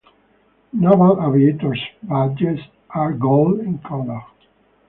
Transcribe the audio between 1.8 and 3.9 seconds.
badges are gold in